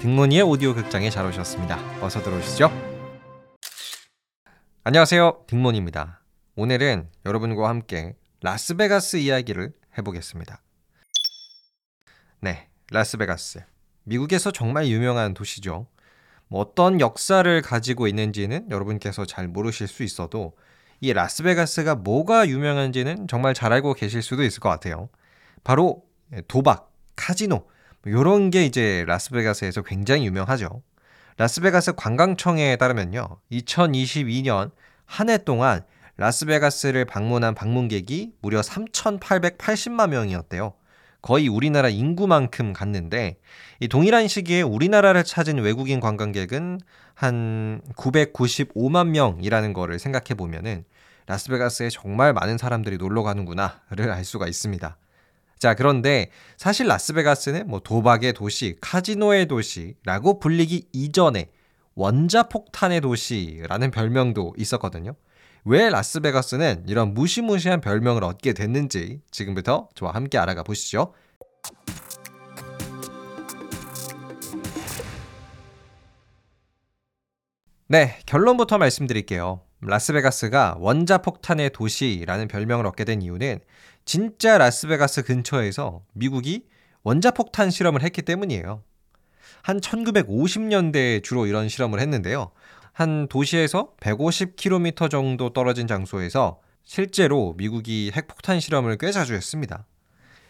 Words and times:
딩모니의 0.00 0.42
오디오 0.42 0.74
극장에 0.74 1.10
잘 1.10 1.26
오셨습니다. 1.26 1.76
어서 2.00 2.22
들어오시죠. 2.22 2.70
안녕하세요. 4.84 5.44
딩모니입니다. 5.48 6.20
오늘은 6.54 7.08
여러분과 7.26 7.68
함께 7.68 8.14
라스베가스 8.42 9.16
이야기를 9.16 9.72
해보겠습니다. 9.98 10.62
네, 12.40 12.68
라스베가스. 12.92 13.64
미국에서 14.04 14.52
정말 14.52 14.86
유명한 14.86 15.34
도시죠. 15.34 15.88
뭐 16.46 16.60
어떤 16.60 17.00
역사를 17.00 17.60
가지고 17.62 18.06
있는지는 18.06 18.70
여러분께서 18.70 19.24
잘 19.24 19.48
모르실 19.48 19.88
수 19.88 20.04
있어도 20.04 20.56
이 21.00 21.12
라스베가스가 21.12 21.96
뭐가 21.96 22.46
유명한지는 22.48 23.26
정말 23.26 23.54
잘 23.54 23.72
알고 23.72 23.94
계실 23.94 24.22
수도 24.22 24.44
있을 24.44 24.60
것 24.60 24.68
같아요. 24.68 25.08
바로 25.64 26.04
도박, 26.46 26.92
카지노, 27.16 27.66
뭐게 28.06 28.64
이제 28.64 29.04
라스베가스에서 29.06 29.82
굉장히 29.82 30.26
유명하죠. 30.26 30.82
라스베가스 31.38 31.92
관광청에 31.94 32.76
따르면요. 32.76 33.38
2022년 33.50 34.70
한 35.06 35.28
해 35.28 35.38
동안 35.38 35.82
라스베가스를 36.16 37.04
방문한 37.04 37.54
방문객이 37.54 38.32
무려 38.40 38.60
3,880만 38.60 40.10
명이었대요. 40.10 40.74
거의 41.20 41.48
우리나라 41.48 41.88
인구만큼 41.88 42.72
갔는데 42.72 43.36
이 43.78 43.88
동일한 43.88 44.26
시기에 44.26 44.62
우리나라를 44.62 45.22
찾은 45.22 45.58
외국인 45.58 46.00
관광객은 46.00 46.80
한 47.14 47.80
995만 47.96 49.08
명이라는 49.08 49.72
거를 49.72 49.98
생각해 49.98 50.34
보면은 50.36 50.84
라스베가스에 51.26 51.88
정말 51.90 52.32
많은 52.32 52.58
사람들이 52.58 52.96
놀러 52.96 53.22
가는구나를 53.22 54.10
알 54.10 54.24
수가 54.24 54.48
있습니다. 54.48 54.96
자, 55.62 55.74
그런데 55.74 56.28
사실 56.56 56.88
라스베가스는 56.88 57.68
뭐 57.68 57.78
도박의 57.78 58.32
도시, 58.32 58.74
카지노의 58.80 59.46
도시라고 59.46 60.40
불리기 60.40 60.88
이전에 60.92 61.52
원자폭탄의 61.94 63.00
도시라는 63.00 63.92
별명도 63.92 64.54
있었거든요. 64.58 65.14
왜 65.64 65.88
라스베가스는 65.88 66.86
이런 66.88 67.14
무시무시한 67.14 67.80
별명을 67.80 68.24
얻게 68.24 68.54
됐는지 68.54 69.20
지금부터 69.30 69.88
저와 69.94 70.10
함께 70.10 70.36
알아가 70.36 70.64
보시죠. 70.64 71.14
네, 77.86 78.18
결론부터 78.26 78.78
말씀드릴게요. 78.78 79.60
라스베가스가 79.84 80.76
원자폭탄의 80.78 81.70
도시라는 81.70 82.46
별명을 82.46 82.86
얻게 82.86 83.04
된 83.04 83.20
이유는 83.20 83.58
진짜 84.04 84.56
라스베가스 84.56 85.24
근처에서 85.24 86.02
미국이 86.12 86.66
원자폭탄 87.02 87.70
실험을 87.70 88.02
했기 88.02 88.22
때문이에요. 88.22 88.82
한 89.62 89.80
1950년대에 89.80 91.22
주로 91.22 91.46
이런 91.46 91.68
실험을 91.68 91.98
했는데요. 92.00 92.52
한 92.92 93.26
도시에서 93.28 93.94
150km 94.00 95.10
정도 95.10 95.52
떨어진 95.52 95.86
장소에서 95.88 96.60
실제로 96.84 97.54
미국이 97.56 98.12
핵폭탄 98.14 98.60
실험을 98.60 98.98
꽤 98.98 99.10
자주 99.10 99.34
했습니다. 99.34 99.86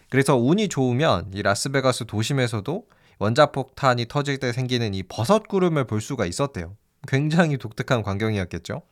그래서 0.09 0.37
운이 0.37 0.67
좋으면 0.67 1.31
이 1.33 1.41
라스베가스 1.41 2.05
도심에서도 2.05 2.85
원자폭탄이 3.17 4.07
터질 4.07 4.37
때 4.37 4.51
생기는 4.51 4.93
이 4.93 5.01
버섯 5.01 5.47
구름을 5.47 5.85
볼 5.85 6.01
수가 6.01 6.25
있었대요. 6.25 6.75
굉장히 7.07 7.57
독특한 7.57 8.03
광경이었겠죠. 8.03 8.83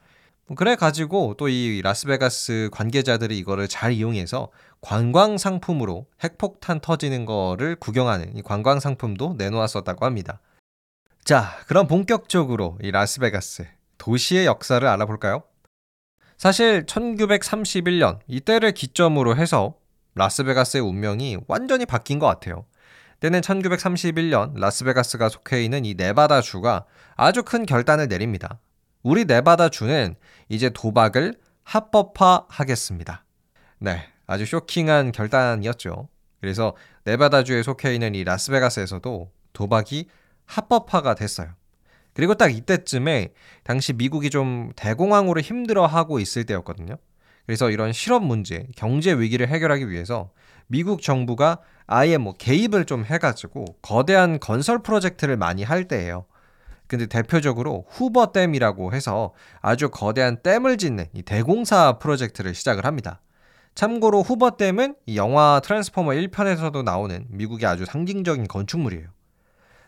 뭐 0.48 0.56
그래 0.56 0.76
가지고 0.76 1.36
또 1.38 1.48
이 1.48 1.82
라스베가스 1.82 2.70
관계자들이 2.74 3.38
이거를 3.38 3.68
잘 3.68 3.94
이용해서 3.94 4.50
관광 4.82 5.38
상품으로 5.38 6.08
핵폭탄 6.24 6.82
터지는 6.82 7.26
거를 7.26 7.76
구경하는 7.76 8.36
이 8.36 8.42
관광 8.42 8.80
상품도 8.80 9.36
내놓았었다고 9.38 10.06
합니다. 10.06 10.42
자, 11.24 11.52
그럼 11.68 11.88
본격적으로 11.88 12.78
이 12.82 12.92
라스베가스 12.92 13.68
도시의 13.98 14.46
역사를 14.46 14.86
알아볼까요? 14.86 15.44
사실 16.38 16.86
1931년 16.88 18.20
이때를 18.28 18.72
기점으로 18.72 19.36
해서 19.36 19.76
라스베가스의 20.16 20.82
운명이 20.82 21.38
완전히 21.48 21.86
바뀐 21.86 22.18
것 22.18 22.26
같아요. 22.26 22.66
때는 23.20 23.42
1931년 23.42 24.58
라스베가스가 24.58 25.30
속해 25.30 25.64
있는 25.64 25.86
이 25.86 25.94
네바다주가 25.94 26.86
아주 27.16 27.44
큰 27.44 27.68
결단을 27.68 28.08
내립니다. 28.08 28.60
우리 29.04 29.26
네바다 29.26 29.70
주는 29.70 30.16
이제 30.50 30.70
도박을 30.70 31.36
합법화하겠습니다. 31.64 33.24
네, 33.80 34.04
아주 34.28 34.46
쇼킹한 34.46 35.12
결단이었죠. 35.12 36.08
그래서 36.40 36.76
네바다주에 37.06 37.64
속해 37.64 37.94
있는 37.94 38.16
이 38.16 38.24
라스베가스에서도 38.24 39.32
도박이 39.54 40.08
합법화가 40.46 41.16
됐어요. 41.16 41.50
그리고 42.14 42.36
딱 42.36 42.54
이때쯤에 42.54 43.34
당시 43.64 43.94
미국이 43.94 44.30
좀 44.30 44.72
대공황으로 44.76 45.40
힘들어하고 45.42 46.20
있을 46.20 46.46
때였거든요. 46.46 46.98
그래서 47.46 47.70
이런 47.70 47.94
실업 47.94 48.24
문제, 48.24 48.68
경제 48.76 49.14
위기를 49.14 49.48
해결하기 49.48 49.90
위해서 49.90 50.32
미국 50.68 51.02
정부가 51.02 51.60
아예 51.88 52.18
뭐 52.18 52.34
개입을 52.34 52.86
좀 52.86 53.04
해가지고 53.06 53.66
거대한 53.82 54.40
건설 54.40 54.80
프로젝트를 54.80 55.38
많이 55.38 55.64
할 55.64 55.88
때예요. 55.88 56.26
근데 56.92 57.06
대표적으로 57.06 57.86
후버댐이라고 57.88 58.92
해서 58.92 59.34
아주 59.62 59.90
거대한 59.90 60.42
댐을 60.44 60.76
짓는 60.76 61.06
이 61.14 61.22
대공사 61.22 62.00
프로젝트를 62.00 62.54
시작을 62.54 62.84
합니다. 62.84 63.22
참고로 63.76 64.22
후버댐은 64.22 64.96
이 65.06 65.16
영화 65.16 65.62
트랜스포머 65.64 66.12
1편에서도 66.12 66.84
나오는 66.84 67.28
미국의 67.30 67.66
아주 67.66 67.86
상징적인 67.86 68.50
건축물이에요. 68.50 69.08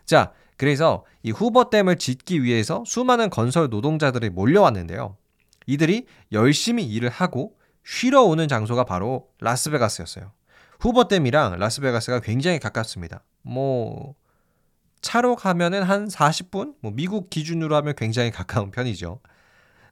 자, 0.06 0.32
그래서 0.56 1.04
이 1.22 1.30
후버댐을 1.30 1.96
짓기 1.96 2.42
위해서 2.42 2.82
수많은 2.86 3.28
건설 3.28 3.68
노동자들이 3.68 4.30
몰려왔는데요. 4.30 5.18
이들이 5.66 6.06
열심히 6.32 6.86
일을 6.86 7.10
하고 7.10 7.58
쉬러 7.84 8.22
오는 8.22 8.48
장소가 8.48 8.84
바로 8.84 9.28
라스베가스였어요. 9.40 10.32
후버댐이랑 10.80 11.58
라스베가스가 11.58 12.20
굉장히 12.20 12.58
가깝습니다. 12.58 13.22
뭐 13.42 14.14
차로 15.04 15.36
가면은 15.36 15.82
한 15.82 16.08
40분? 16.08 16.74
뭐 16.80 16.90
미국 16.90 17.28
기준으로 17.28 17.76
하면 17.76 17.94
굉장히 17.94 18.30
가까운 18.30 18.70
편이죠. 18.70 19.20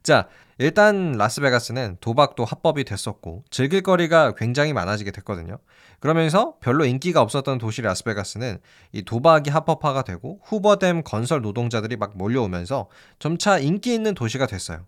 자, 0.01 0.27
일단 0.57 1.13
라스베가스는 1.13 1.97
도박도 2.01 2.43
합법이 2.43 2.83
됐었고 2.83 3.43
즐길 3.51 3.81
거리가 3.81 4.33
굉장히 4.35 4.73
많아지게 4.73 5.11
됐거든요. 5.11 5.59
그러면서 5.99 6.55
별로 6.61 6.83
인기가 6.83 7.21
없었던 7.21 7.59
도시 7.59 7.83
라스베가스는 7.83 8.57
이 8.91 9.03
도박이 9.03 9.51
합법화가 9.51 10.01
되고 10.01 10.39
후버댐 10.43 11.03
건설 11.03 11.41
노동자들이 11.41 11.95
막 11.95 12.17
몰려오면서 12.17 12.89
점차 13.19 13.59
인기 13.59 13.93
있는 13.93 14.15
도시가 14.15 14.47
됐어요. 14.47 14.85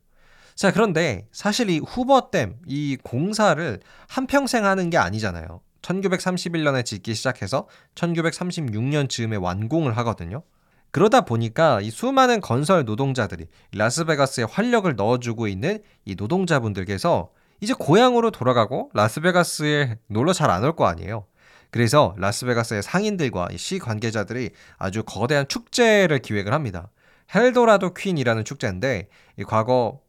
자, 0.55 0.71
그런데 0.71 1.27
사실 1.31 1.69
이 1.69 1.79
후버댐 1.79 2.61
이 2.65 2.97
공사를 3.03 3.79
한평생 4.07 4.65
하는 4.65 4.89
게 4.89 4.97
아니잖아요. 4.97 5.61
1931년에 5.85 6.83
짓기 6.83 7.13
시작해서 7.13 7.67
1936년 7.95 9.09
즈음에 9.09 9.35
완공을 9.35 9.95
하거든요. 9.97 10.43
그러다 10.91 11.21
보니까 11.21 11.81
이 11.81 11.89
수많은 11.91 12.41
건설 12.41 12.85
노동자들이 12.85 13.47
라스베가스에 13.73 14.45
활력을 14.45 14.95
넣어주고 14.95 15.47
있는 15.47 15.79
이 16.05 16.15
노동자분들께서 16.15 17.29
이제 17.61 17.73
고향으로 17.77 18.31
돌아가고 18.31 18.91
라스베가스에 18.93 19.97
놀러 20.07 20.33
잘 20.33 20.49
안 20.49 20.63
올 20.63 20.75
거 20.75 20.85
아니에요. 20.87 21.25
그래서 21.69 22.15
라스베가스의 22.17 22.81
상인들과 22.83 23.49
시 23.57 23.79
관계자들이 23.79 24.51
아주 24.77 25.03
거대한 25.03 25.47
축제를 25.47 26.19
기획을 26.19 26.53
합니다. 26.53 26.89
헬도라도 27.33 27.93
퀸이라는 27.93 28.45
축제인데 28.45 29.09
이 29.37 29.43
과거 29.43 29.99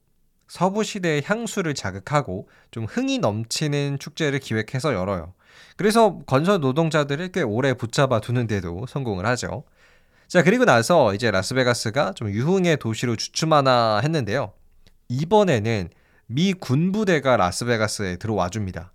서부 0.47 0.85
시대의 0.85 1.23
향수를 1.25 1.75
자극하고 1.75 2.49
좀 2.71 2.85
흥이 2.85 3.19
넘치는 3.19 3.99
축제를 3.99 4.39
기획해서 4.39 4.95
열어요. 4.95 5.35
그래서 5.77 6.19
건설 6.27 6.61
노동자들을 6.61 7.29
꽤 7.33 7.43
오래 7.43 7.75
붙잡아 7.75 8.21
두는데도 8.21 8.87
성공을 8.87 9.27
하죠. 9.27 9.65
자, 10.29 10.43
그리고 10.43 10.65
나서 10.65 11.15
이제 11.15 11.31
라스베가스가 11.31 12.15
좀 12.15 12.31
유흥의 12.31 12.79
도시로 12.79 13.17
주춤하나 13.17 14.01
했는데요. 14.03 14.53
이번에는 15.09 15.89
미 16.27 16.53
군부대가 16.53 17.37
라스베가스에 17.37 18.17
들어와 18.17 18.49
줍니다. 18.49 18.93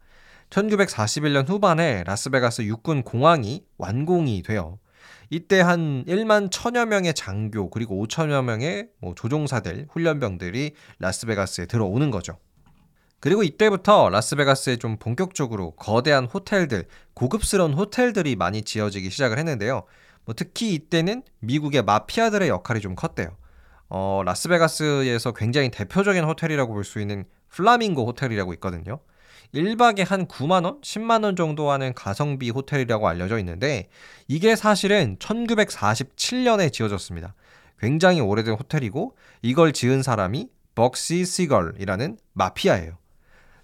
1941년 0.50 1.48
후반에 1.48 2.04
라스베가스 2.06 2.64
육군 2.64 3.04
공항이 3.04 3.64
완공이 3.78 4.44
돼요. 4.44 4.80
이때 5.30 5.62
한 5.62 6.04
1만 6.06 6.52
천여 6.52 6.86
명의 6.88 7.14
장교 7.14 7.70
그리고 7.70 8.06
5천여 8.06 8.44
명의 8.44 8.90
뭐 9.00 9.16
조종사들, 9.16 9.88
훈련병들이 9.90 10.74
라스베가스에 11.00 11.68
들어오는 11.68 12.12
거죠. 12.12 12.38
그리고 13.22 13.44
이때부터 13.44 14.10
라스베가스에 14.10 14.78
좀 14.78 14.98
본격적으로 14.98 15.72
거대한 15.72 16.26
호텔들, 16.26 16.86
고급스러운 17.14 17.74
호텔들이 17.74 18.36
많이 18.36 18.64
지어지기 18.64 19.12
시작을 19.12 19.38
했는데요. 19.38 19.84
뭐 20.26 20.36
특히 20.36 20.74
이때는 20.74 21.24
미국의 21.40 21.84
마피아들의 21.84 22.50
역할이 22.50 22.82
좀 22.82 22.96
컸대요. 22.96 23.38
어, 23.90 24.24
라스베가스에서 24.26 25.34
굉장히 25.34 25.70
대표적인 25.70 26.24
호텔이라고 26.24 26.74
볼 26.74 26.84
수 26.84 27.00
있는 27.00 27.26
플라밍고 27.50 28.08
호텔이라고 28.08 28.54
있거든요. 28.56 29.00
1박에 29.54 30.08
한 30.08 30.26
9만원, 30.28 30.82
10만원 30.82 31.38
정도 31.38 31.70
하는 31.70 31.94
가성비 31.94 32.50
호텔이라고 32.50 33.08
알려져 33.08 33.38
있는데 33.40 33.90
이게 34.28 34.56
사실은 34.56 35.18
1947년에 35.20 36.72
지어졌습니다. 36.72 37.36
굉장히 37.78 38.22
오래된 38.22 38.56
호텔이고 38.56 39.16
이걸 39.42 39.74
지은 39.74 40.02
사람이 40.04 40.48
벅시 40.74 41.26
시걸이라는 41.26 42.18
마피아예요. 42.34 43.01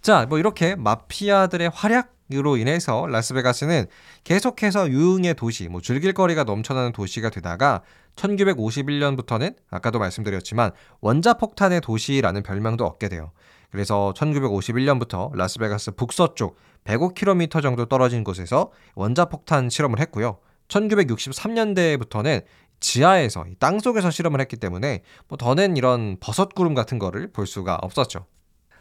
자, 0.02 0.26
뭐 0.28 0.40
이렇게 0.40 0.76
마피아들의 0.76 1.70
활약으로 1.74 2.58
인해서 2.58 3.06
라스베가스는 3.08 3.88
계속해서 4.24 4.90
유흥의 4.90 5.36
도시, 5.36 5.68
뭐 5.68 5.82
즐길 5.82 6.14
거리가 6.14 6.44
넘쳐나는 6.44 6.92
도시가 6.92 7.30
되다가 7.30 7.82
1951년부터는 8.16 9.56
아까도 9.70 10.00
말씀드렸지만 10.00 10.72
원자폭탄의 11.02 11.82
도시라는 11.82 12.44
별명도 12.44 12.86
얻게 12.86 13.10
돼요. 13.10 13.32
그래서 13.70 14.14
1951년부터 14.16 15.36
라스베가스 15.36 15.92
북서쪽 15.92 16.58
105km 16.86 17.62
정도 17.62 17.86
떨어진 17.86 18.24
곳에서 18.24 18.72
원자폭탄 18.96 19.70
실험을 19.70 20.00
했고요. 20.00 20.38
1963년대부터는 20.70 22.44
지하에서 22.80 23.46
땅 23.60 23.80
속에서 23.80 24.12
실험을 24.12 24.40
했기 24.40 24.56
때문에 24.56 25.02
뭐 25.28 25.38
더는 25.38 25.78
이런 25.78 26.18
버섯 26.20 26.54
구름 26.54 26.76
같은 26.76 27.00
거를 27.00 27.32
볼 27.32 27.48
수가 27.48 27.76
없었죠. 27.82 28.26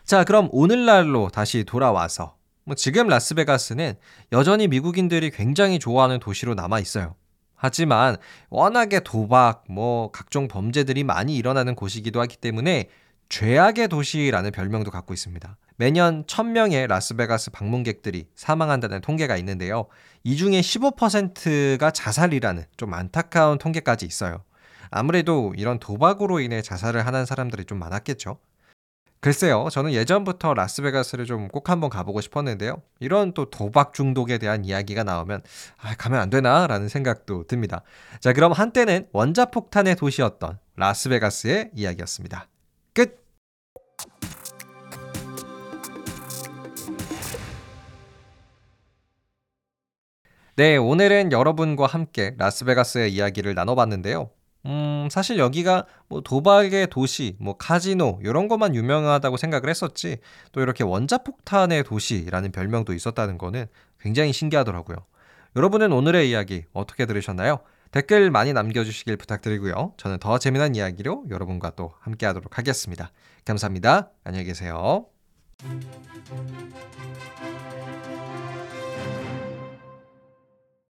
자, 0.07 0.23
그럼 0.23 0.49
오늘날로 0.53 1.31
다시 1.31 1.65
돌아와서 1.65 2.37
뭐 2.63 2.77
지금 2.77 3.09
라스베가스는 3.09 3.95
여전히 4.31 4.69
미국인들이 4.69 5.33
굉장히 5.33 5.81
좋아하는 5.81 6.21
도시로 6.21 6.55
남아 6.55 6.79
있어요. 6.79 7.17
하지만 7.57 8.17
워낙에 8.49 9.01
도박, 9.01 9.65
뭐 9.69 10.13
각종 10.13 10.47
범죄들이 10.47 11.03
많이 11.03 11.35
일어나는 11.35 11.75
곳이기도 11.75 12.21
하기 12.21 12.37
때문에 12.37 12.89
죄악의 13.31 13.89
도시라는 13.89 14.53
별명도 14.53 14.93
갖고 14.93 15.13
있습니다. 15.13 15.57
매년 15.75 16.25
1000명의 16.27 16.87
라스베가스 16.87 17.51
방문객들이 17.51 18.29
사망한다는 18.37 19.01
통계가 19.01 19.37
있는데요. 19.39 19.87
이 20.23 20.37
중에 20.37 20.61
15%가 20.61 21.91
자살이라는 21.91 22.65
좀 22.77 22.95
안타까운 22.95 23.59
통계까지 23.59 24.07
있어요. 24.07 24.45
아무래도 24.89 25.53
이런 25.57 25.81
도박으로 25.81 26.39
인해 26.39 26.63
자살을 26.63 27.05
하는 27.05 27.27
사람들이 27.27 27.65
좀 27.65 27.81
많았겠죠. 27.81 28.39
글쎄요, 29.27 29.67
저는 29.73 29.93
예전부터 29.93 30.55
라스베가스를 30.55 31.25
좀 31.27 31.49
꼭 31.49 31.69
한번 31.69 31.91
가보고 31.91 32.21
싶었는데요. 32.21 32.81
이런 33.01 33.33
또 33.33 33.51
도박 33.51 33.93
중독에 33.93 34.39
대한 34.39 34.65
이야기가 34.65 35.03
나오면, 35.03 35.43
아, 35.79 35.97
가면 35.97 36.21
안 36.21 36.31
되나? 36.31 36.69
라는 36.69 36.89
생각도 36.89 37.45
듭니다. 37.49 37.83
자, 38.21 38.33
그럼 38.33 38.53
한때는 38.53 39.09
원자폭탄의 39.13 39.97
도시였던 39.97 40.61
라스베가스의 40.77 41.71
이야기였습니다. 41.75 42.47
끝! 42.95 43.21
네, 50.55 50.77
오늘은 50.77 51.33
여러분과 51.33 51.87
함께 51.87 52.35
라스베가스의 52.39 53.13
이야기를 53.13 53.55
나눠봤는데요. 53.55 54.31
음, 54.67 55.09
사실 55.11 55.39
여기가 55.39 55.87
뭐 56.09 56.21
도박의 56.21 56.89
도시, 56.89 57.37
뭐 57.39 57.57
카지노 57.57 58.21
이런 58.23 58.49
것만 58.49 58.75
유명하다고 58.75 59.37
생각을 59.37 59.71
했었지 59.71 60.19
또 60.53 60.61
이렇게 60.61 60.83
원자폭탄의 60.85 61.85
도시라는 61.85 62.53
별명도 62.53 62.93
있었다는 62.93 63.39
거는 63.39 63.67
굉장히 64.01 64.33
신기하더라고요. 64.33 64.97
여러분은 65.55 65.93
오늘의 65.93 66.29
이야기 66.29 66.65
어떻게 66.73 67.07
들으셨나요? 67.07 67.61
댓글 67.93 68.31
많이 68.31 68.53
남겨주시길 68.53 69.17
부탁드리고요. 69.17 69.95
저는 69.97 70.19
더 70.19 70.39
재미난 70.39 70.75
이야기로 70.75 71.27
여러분과 71.31 71.71
또 71.71 71.95
함께 72.01 72.27
하도록 72.27 72.59
하겠습니다. 72.59 73.13
감사합니다. 73.45 74.11
안녕히 74.25 74.45
계세요. 74.45 75.07